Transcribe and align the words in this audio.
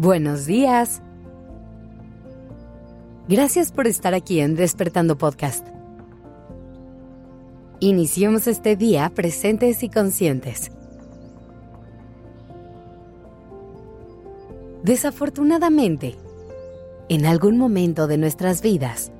Buenos 0.00 0.46
días. 0.46 1.02
Gracias 3.28 3.70
por 3.70 3.86
estar 3.86 4.14
aquí 4.14 4.40
en 4.40 4.56
Despertando 4.56 5.18
Podcast. 5.18 5.68
Iniciemos 7.80 8.46
este 8.46 8.76
día 8.76 9.12
presentes 9.14 9.82
y 9.82 9.90
conscientes. 9.90 10.70
Desafortunadamente, 14.84 16.16
en 17.10 17.26
algún 17.26 17.58
momento 17.58 18.06
de 18.06 18.16
nuestras 18.16 18.62
vidas, 18.62 19.12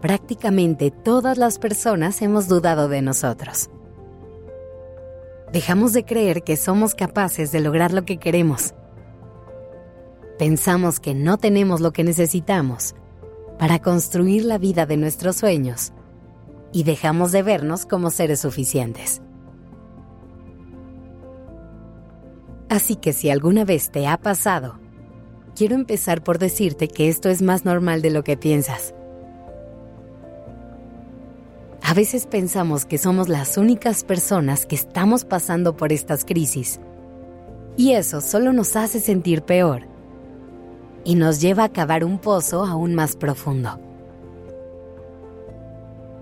prácticamente 0.00 0.92
todas 0.92 1.38
las 1.38 1.58
personas 1.58 2.22
hemos 2.22 2.46
dudado 2.46 2.88
de 2.88 3.02
nosotros. 3.02 3.68
Dejamos 5.52 5.92
de 5.92 6.04
creer 6.04 6.44
que 6.44 6.56
somos 6.56 6.94
capaces 6.94 7.50
de 7.50 7.58
lograr 7.58 7.92
lo 7.92 8.04
que 8.04 8.18
queremos 8.18 8.74
Pensamos 10.38 11.00
que 11.00 11.16
no 11.16 11.36
tenemos 11.36 11.80
lo 11.80 11.92
que 11.92 12.04
necesitamos 12.04 12.94
para 13.58 13.80
construir 13.80 14.44
la 14.44 14.56
vida 14.56 14.86
de 14.86 14.96
nuestros 14.96 15.34
sueños 15.34 15.92
y 16.72 16.84
dejamos 16.84 17.32
de 17.32 17.42
vernos 17.42 17.86
como 17.86 18.10
seres 18.12 18.40
suficientes. 18.40 19.20
Así 22.68 22.94
que 22.94 23.12
si 23.12 23.30
alguna 23.30 23.64
vez 23.64 23.90
te 23.90 24.06
ha 24.06 24.16
pasado, 24.16 24.78
quiero 25.56 25.74
empezar 25.74 26.22
por 26.22 26.38
decirte 26.38 26.86
que 26.86 27.08
esto 27.08 27.28
es 27.30 27.42
más 27.42 27.64
normal 27.64 28.00
de 28.00 28.10
lo 28.10 28.22
que 28.22 28.36
piensas. 28.36 28.94
A 31.82 31.94
veces 31.94 32.26
pensamos 32.26 32.84
que 32.84 32.98
somos 32.98 33.28
las 33.28 33.56
únicas 33.56 34.04
personas 34.04 34.66
que 34.66 34.76
estamos 34.76 35.24
pasando 35.24 35.76
por 35.76 35.92
estas 35.92 36.24
crisis, 36.24 36.78
y 37.76 37.94
eso 37.94 38.20
solo 38.20 38.52
nos 38.52 38.76
hace 38.76 39.00
sentir 39.00 39.42
peor 39.42 39.97
y 41.08 41.14
nos 41.14 41.40
lleva 41.40 41.64
a 41.64 41.68
cavar 41.70 42.04
un 42.04 42.18
pozo 42.18 42.66
aún 42.66 42.94
más 42.94 43.16
profundo. 43.16 43.80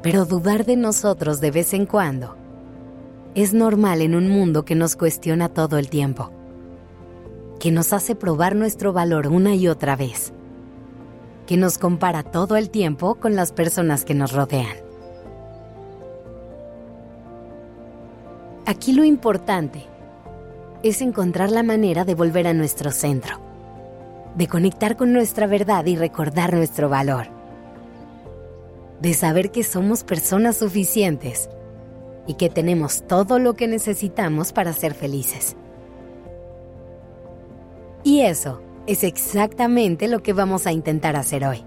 Pero 0.00 0.24
dudar 0.24 0.64
de 0.64 0.76
nosotros 0.76 1.40
de 1.40 1.50
vez 1.50 1.74
en 1.74 1.86
cuando 1.86 2.36
es 3.34 3.52
normal 3.52 4.00
en 4.00 4.14
un 4.14 4.28
mundo 4.28 4.64
que 4.64 4.76
nos 4.76 4.94
cuestiona 4.94 5.48
todo 5.48 5.78
el 5.78 5.90
tiempo, 5.90 6.30
que 7.58 7.72
nos 7.72 7.92
hace 7.92 8.14
probar 8.14 8.54
nuestro 8.54 8.92
valor 8.92 9.26
una 9.26 9.56
y 9.56 9.66
otra 9.66 9.96
vez, 9.96 10.32
que 11.48 11.56
nos 11.56 11.78
compara 11.78 12.22
todo 12.22 12.54
el 12.54 12.70
tiempo 12.70 13.16
con 13.16 13.34
las 13.34 13.50
personas 13.50 14.04
que 14.04 14.14
nos 14.14 14.30
rodean. 14.30 14.76
Aquí 18.66 18.92
lo 18.92 19.02
importante 19.02 19.84
es 20.84 21.02
encontrar 21.02 21.50
la 21.50 21.64
manera 21.64 22.04
de 22.04 22.14
volver 22.14 22.46
a 22.46 22.54
nuestro 22.54 22.92
centro 22.92 23.45
de 24.36 24.46
conectar 24.46 24.96
con 24.96 25.12
nuestra 25.12 25.46
verdad 25.46 25.86
y 25.86 25.96
recordar 25.96 26.54
nuestro 26.54 26.88
valor, 26.88 27.26
de 29.00 29.14
saber 29.14 29.50
que 29.50 29.64
somos 29.64 30.04
personas 30.04 30.58
suficientes 30.58 31.48
y 32.26 32.34
que 32.34 32.50
tenemos 32.50 33.06
todo 33.06 33.38
lo 33.38 33.54
que 33.54 33.66
necesitamos 33.66 34.52
para 34.52 34.72
ser 34.72 34.94
felices. 34.94 35.56
Y 38.04 38.20
eso 38.20 38.60
es 38.86 39.04
exactamente 39.04 40.06
lo 40.06 40.22
que 40.22 40.32
vamos 40.32 40.66
a 40.66 40.72
intentar 40.72 41.16
hacer 41.16 41.44
hoy. 41.44 41.64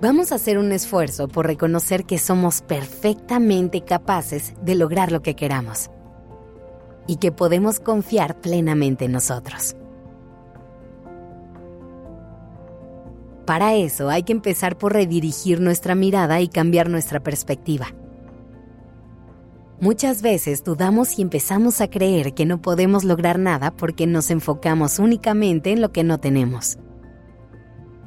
Vamos 0.00 0.30
a 0.30 0.34
hacer 0.34 0.58
un 0.58 0.72
esfuerzo 0.72 1.26
por 1.26 1.46
reconocer 1.46 2.04
que 2.04 2.18
somos 2.18 2.60
perfectamente 2.60 3.80
capaces 3.80 4.52
de 4.62 4.74
lograr 4.74 5.10
lo 5.10 5.22
que 5.22 5.34
queramos 5.34 5.90
y 7.06 7.16
que 7.16 7.32
podemos 7.32 7.80
confiar 7.80 8.38
plenamente 8.40 9.06
en 9.06 9.12
nosotros. 9.12 9.74
Para 13.46 13.74
eso 13.74 14.10
hay 14.10 14.24
que 14.24 14.32
empezar 14.32 14.76
por 14.76 14.92
redirigir 14.92 15.60
nuestra 15.60 15.94
mirada 15.94 16.40
y 16.40 16.48
cambiar 16.48 16.90
nuestra 16.90 17.20
perspectiva. 17.20 17.86
Muchas 19.80 20.20
veces 20.20 20.64
dudamos 20.64 21.18
y 21.18 21.22
empezamos 21.22 21.80
a 21.80 21.88
creer 21.88 22.34
que 22.34 22.44
no 22.44 22.60
podemos 22.60 23.04
lograr 23.04 23.38
nada 23.38 23.70
porque 23.70 24.06
nos 24.06 24.30
enfocamos 24.30 24.98
únicamente 24.98 25.70
en 25.70 25.80
lo 25.80 25.92
que 25.92 26.02
no 26.02 26.18
tenemos, 26.18 26.78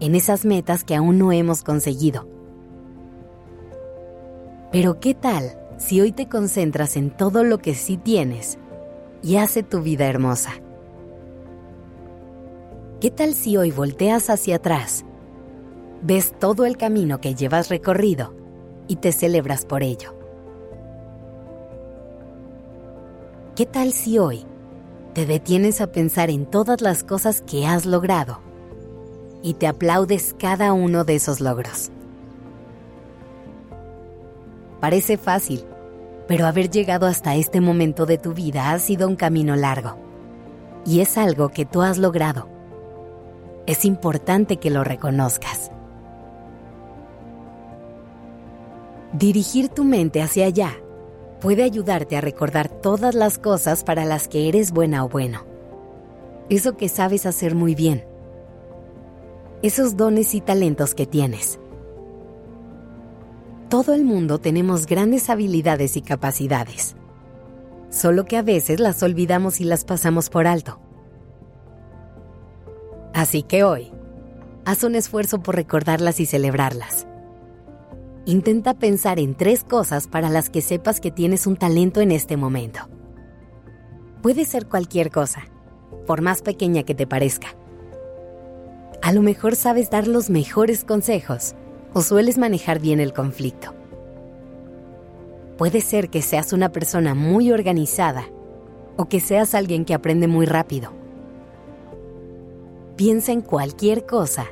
en 0.01 0.15
esas 0.15 0.43
metas 0.43 0.83
que 0.83 0.95
aún 0.95 1.17
no 1.19 1.31
hemos 1.31 1.63
conseguido. 1.63 2.27
Pero 4.73 4.99
¿qué 4.99 5.13
tal 5.13 5.57
si 5.77 6.01
hoy 6.01 6.11
te 6.11 6.27
concentras 6.27 6.97
en 6.97 7.15
todo 7.15 7.45
lo 7.45 7.59
que 7.59 7.75
sí 7.75 7.95
tienes 7.95 8.57
y 9.21 9.37
hace 9.37 9.63
tu 9.63 9.81
vida 9.81 10.07
hermosa? 10.07 10.51
¿Qué 12.99 13.09
tal 13.09 13.35
si 13.35 13.55
hoy 13.55 13.71
volteas 13.71 14.29
hacia 14.29 14.57
atrás 14.57 15.05
ves 16.01 16.33
todo 16.39 16.65
el 16.65 16.77
camino 16.77 17.19
que 17.19 17.35
llevas 17.35 17.69
recorrido 17.69 18.33
y 18.87 18.97
te 18.97 19.11
celebras 19.11 19.65
por 19.65 19.83
ello. 19.83 20.15
¿Qué 23.55 23.65
tal 23.65 23.91
si 23.91 24.17
hoy 24.17 24.45
te 25.13 25.25
detienes 25.25 25.81
a 25.81 25.91
pensar 25.91 26.29
en 26.29 26.45
todas 26.45 26.81
las 26.81 27.03
cosas 27.03 27.41
que 27.41 27.67
has 27.67 27.85
logrado 27.85 28.39
y 29.43 29.55
te 29.55 29.67
aplaudes 29.67 30.33
cada 30.37 30.71
uno 30.73 31.03
de 31.03 31.15
esos 31.15 31.41
logros? 31.41 31.91
Parece 34.79 35.17
fácil, 35.17 35.65
pero 36.27 36.45
haber 36.45 36.69
llegado 36.69 37.05
hasta 37.05 37.35
este 37.35 37.59
momento 37.59 38.05
de 38.05 38.17
tu 38.17 38.33
vida 38.33 38.71
ha 38.71 38.79
sido 38.79 39.07
un 39.07 39.17
camino 39.17 39.57
largo 39.57 39.97
y 40.85 41.01
es 41.01 41.17
algo 41.17 41.49
que 41.49 41.65
tú 41.65 41.81
has 41.81 41.97
logrado. 41.97 42.47
Es 43.67 43.83
importante 43.83 44.57
que 44.57 44.69
lo 44.69 44.85
reconozcas. 44.85 45.69
Dirigir 49.13 49.69
tu 49.69 49.83
mente 49.83 50.21
hacia 50.21 50.45
allá 50.45 50.77
puede 51.41 51.63
ayudarte 51.63 52.15
a 52.15 52.21
recordar 52.21 52.69
todas 52.69 53.15
las 53.15 53.39
cosas 53.39 53.83
para 53.83 54.05
las 54.05 54.27
que 54.27 54.47
eres 54.47 54.71
buena 54.71 55.03
o 55.03 55.09
bueno. 55.09 55.45
Eso 56.49 56.77
que 56.77 56.89
sabes 56.89 57.25
hacer 57.25 57.55
muy 57.55 57.73
bien. 57.73 58.05
Esos 59.63 59.97
dones 59.97 60.35
y 60.35 60.41
talentos 60.41 60.93
que 60.93 61.07
tienes. 61.07 61.59
Todo 63.69 63.93
el 63.93 64.03
mundo 64.03 64.39
tenemos 64.39 64.85
grandes 64.85 65.29
habilidades 65.29 65.97
y 65.97 66.01
capacidades. 66.01 66.95
Solo 67.89 68.25
que 68.25 68.37
a 68.37 68.43
veces 68.43 68.79
las 68.79 69.01
olvidamos 69.01 69.59
y 69.59 69.63
las 69.63 69.85
pasamos 69.85 70.29
por 70.29 70.45
alto. 70.45 70.79
Así 73.13 73.41
que 73.41 73.63
hoy, 73.63 73.91
haz 74.65 74.83
un 74.83 74.95
esfuerzo 74.95 75.41
por 75.41 75.55
recordarlas 75.55 76.19
y 76.19 76.27
celebrarlas. 76.27 77.08
Intenta 78.25 78.73
pensar 78.73 79.19
en 79.19 79.33
tres 79.33 79.63
cosas 79.63 80.07
para 80.07 80.29
las 80.29 80.49
que 80.49 80.61
sepas 80.61 80.99
que 80.99 81.11
tienes 81.11 81.47
un 81.47 81.55
talento 81.55 82.01
en 82.01 82.11
este 82.11 82.37
momento. 82.37 82.81
Puede 84.21 84.45
ser 84.45 84.67
cualquier 84.67 85.09
cosa, 85.09 85.43
por 86.05 86.21
más 86.21 86.41
pequeña 86.41 86.83
que 86.83 86.93
te 86.93 87.07
parezca. 87.07 87.55
A 89.01 89.13
lo 89.13 89.21
mejor 89.21 89.55
sabes 89.55 89.89
dar 89.89 90.07
los 90.07 90.29
mejores 90.29 90.83
consejos 90.83 91.55
o 91.93 92.01
sueles 92.01 92.37
manejar 92.37 92.79
bien 92.79 92.99
el 92.99 93.13
conflicto. 93.13 93.73
Puede 95.57 95.81
ser 95.81 96.09
que 96.09 96.21
seas 96.21 96.53
una 96.53 96.69
persona 96.69 97.15
muy 97.15 97.51
organizada 97.51 98.25
o 98.97 99.05
que 99.05 99.21
seas 99.21 99.55
alguien 99.55 99.85
que 99.85 99.93
aprende 99.93 100.27
muy 100.27 100.45
rápido. 100.45 100.91
Piensa 102.97 103.31
en 103.31 103.41
cualquier 103.41 104.05
cosa 104.05 104.45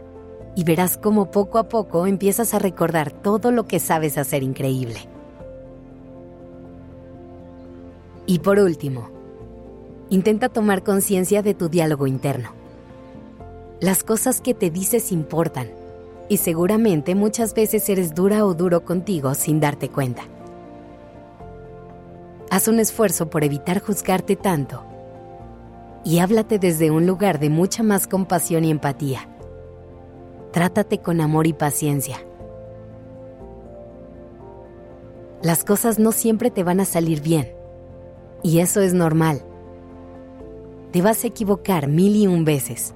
y 0.57 0.63
verás 0.63 0.97
cómo 0.97 1.29
poco 1.29 1.59
a 1.59 1.69
poco 1.69 2.07
empiezas 2.07 2.55
a 2.55 2.59
recordar 2.59 3.11
todo 3.11 3.51
lo 3.51 3.67
que 3.67 3.79
sabes 3.79 4.17
hacer 4.17 4.41
increíble. 4.41 4.97
Y 8.25 8.39
por 8.39 8.57
último, 8.57 9.11
intenta 10.09 10.49
tomar 10.49 10.83
conciencia 10.83 11.43
de 11.43 11.53
tu 11.53 11.69
diálogo 11.69 12.07
interno. 12.07 12.49
Las 13.79 14.03
cosas 14.03 14.41
que 14.41 14.55
te 14.55 14.71
dices 14.71 15.11
importan 15.11 15.69
y 16.27 16.37
seguramente 16.37 17.13
muchas 17.13 17.53
veces 17.53 17.87
eres 17.87 18.15
dura 18.15 18.43
o 18.43 18.55
duro 18.55 18.83
contigo 18.83 19.35
sin 19.35 19.59
darte 19.59 19.89
cuenta. 19.89 20.23
Haz 22.49 22.67
un 22.67 22.79
esfuerzo 22.79 23.29
por 23.29 23.43
evitar 23.43 23.79
juzgarte 23.79 24.35
tanto 24.35 24.83
y 26.03 26.17
háblate 26.17 26.57
desde 26.57 26.89
un 26.89 27.05
lugar 27.05 27.37
de 27.37 27.51
mucha 27.51 27.83
más 27.83 28.07
compasión 28.07 28.65
y 28.65 28.71
empatía 28.71 29.29
Trátate 30.51 30.99
con 30.99 31.21
amor 31.21 31.47
y 31.47 31.53
paciencia. 31.53 32.17
Las 35.41 35.63
cosas 35.63 35.99
no 35.99 36.11
siempre 36.11 36.49
te 36.49 36.63
van 36.63 36.79
a 36.79 36.85
salir 36.85 37.21
bien, 37.21 37.51
y 38.43 38.59
eso 38.59 38.81
es 38.81 38.93
normal. 38.93 39.43
Te 40.91 41.01
vas 41.01 41.23
a 41.23 41.27
equivocar 41.27 41.87
mil 41.87 42.15
y 42.15 42.27
un 42.27 42.43
veces. 42.43 42.95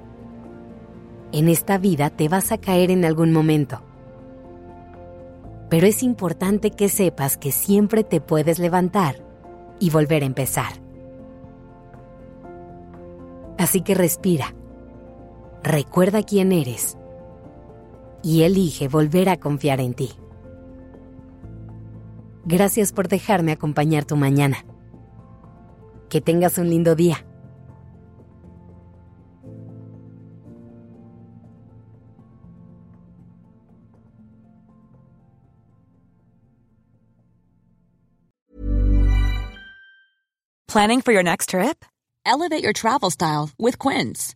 En 1.31 1.49
esta 1.49 1.77
vida 1.77 2.09
te 2.09 2.29
vas 2.29 2.51
a 2.51 2.57
caer 2.57 2.89
en 2.89 3.05
algún 3.05 3.31
momento. 3.31 3.81
Pero 5.69 5.87
es 5.87 6.03
importante 6.03 6.71
que 6.71 6.89
sepas 6.89 7.37
que 7.37 7.51
siempre 7.51 8.03
te 8.03 8.19
puedes 8.19 8.59
levantar 8.59 9.23
y 9.79 9.89
volver 9.89 10.23
a 10.23 10.25
empezar. 10.25 10.73
Así 13.57 13.81
que 13.81 13.93
respira 13.93 14.55
recuerda 15.63 16.23
quién 16.23 16.51
eres 16.51 16.97
y 18.23 18.43
elige 18.43 18.87
volver 18.87 19.29
a 19.29 19.37
confiar 19.37 19.79
en 19.79 19.93
ti. 19.93 20.11
Gracias 22.45 22.91
por 22.91 23.07
dejarme 23.07 23.51
acompañar 23.51 24.05
tu 24.05 24.15
mañana. 24.15 24.65
Que 26.09 26.21
tengas 26.21 26.57
un 26.57 26.69
lindo 26.69 26.95
día. 26.95 27.25
Planning 40.67 41.01
for 41.01 41.11
your 41.11 41.21
next 41.21 41.49
trip? 41.49 41.83
Elevate 42.25 42.63
your 42.63 42.71
travel 42.71 43.09
style 43.11 43.49
with 43.59 43.77
Quince. 43.77 44.35